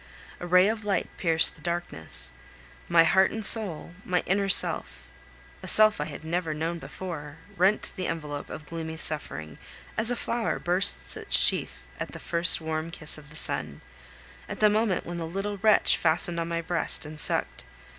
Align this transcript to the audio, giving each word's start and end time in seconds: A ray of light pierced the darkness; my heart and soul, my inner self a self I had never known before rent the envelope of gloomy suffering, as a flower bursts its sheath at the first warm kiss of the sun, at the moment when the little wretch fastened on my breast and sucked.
A 0.39 0.47
ray 0.47 0.67
of 0.67 0.83
light 0.83 1.15
pierced 1.17 1.55
the 1.55 1.61
darkness; 1.61 2.31
my 2.89 3.03
heart 3.03 3.29
and 3.29 3.45
soul, 3.45 3.93
my 4.03 4.23
inner 4.25 4.49
self 4.49 5.03
a 5.61 5.67
self 5.67 6.01
I 6.01 6.05
had 6.05 6.23
never 6.25 6.55
known 6.55 6.79
before 6.79 7.37
rent 7.55 7.91
the 7.95 8.07
envelope 8.07 8.49
of 8.49 8.65
gloomy 8.65 8.97
suffering, 8.97 9.59
as 9.99 10.09
a 10.09 10.15
flower 10.15 10.57
bursts 10.57 11.15
its 11.15 11.37
sheath 11.37 11.85
at 11.99 12.13
the 12.13 12.19
first 12.19 12.59
warm 12.59 12.89
kiss 12.89 13.19
of 13.19 13.29
the 13.29 13.35
sun, 13.35 13.81
at 14.49 14.59
the 14.59 14.71
moment 14.71 15.05
when 15.05 15.19
the 15.19 15.27
little 15.27 15.57
wretch 15.57 15.97
fastened 15.97 16.39
on 16.39 16.47
my 16.47 16.61
breast 16.61 17.05
and 17.05 17.19
sucked. 17.19 17.63